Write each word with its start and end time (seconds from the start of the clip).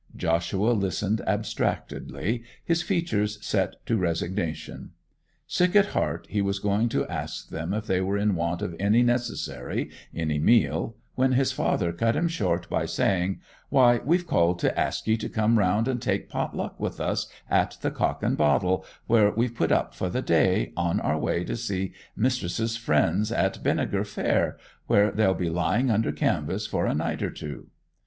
Joshua 0.17 0.71
listened 0.71 1.21
abstractedly, 1.27 2.41
his 2.65 2.81
features 2.81 3.37
set 3.45 3.75
to 3.85 3.97
resignation. 3.97 4.93
Sick 5.45 5.75
at 5.75 5.85
heart 5.89 6.25
he 6.27 6.41
was 6.41 6.57
going 6.57 6.89
to 6.89 7.05
ask 7.05 7.49
them 7.49 7.71
if 7.71 7.85
they 7.85 8.01
were 8.01 8.17
in 8.17 8.33
want 8.33 8.63
of 8.63 8.75
any 8.79 9.03
necessary, 9.03 9.91
any 10.11 10.39
meal, 10.39 10.95
when 11.13 11.33
his 11.33 11.51
father 11.51 11.93
cut 11.93 12.15
him 12.15 12.27
short 12.27 12.67
by 12.67 12.87
saying, 12.87 13.41
'Why, 13.69 13.99
we've 14.03 14.25
called 14.25 14.57
to 14.61 14.75
ask 14.79 15.05
ye 15.05 15.17
to 15.17 15.29
come 15.29 15.59
round 15.59 15.87
and 15.87 16.01
take 16.01 16.29
pot 16.29 16.55
luck 16.57 16.79
with 16.79 16.99
us 16.99 17.27
at 17.47 17.77
the 17.83 17.91
Cock 17.91 18.23
and 18.23 18.35
Bottle, 18.35 18.83
where 19.05 19.29
we've 19.29 19.53
put 19.53 19.71
up 19.71 19.93
for 19.93 20.09
the 20.09 20.23
day, 20.23 20.73
on 20.75 20.99
our 20.99 21.19
way 21.19 21.43
to 21.43 21.55
see 21.55 21.93
mis'ess's 22.15 22.75
friends 22.75 23.31
at 23.31 23.61
Binegar 23.61 24.05
Fair, 24.07 24.57
where 24.87 25.11
they'll 25.11 25.35
be 25.35 25.51
lying 25.51 25.91
under 25.91 26.11
canvas 26.11 26.65
for 26.65 26.87
a 26.87 26.95
night 26.95 27.21
or 27.21 27.29
two. 27.29 27.67